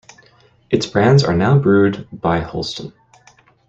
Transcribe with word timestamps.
Its 0.71 0.87
brands 0.87 1.23
are 1.23 1.35
now 1.35 1.55
brewed 1.59 2.07
by 2.11 2.39
Holsten. 2.41 2.91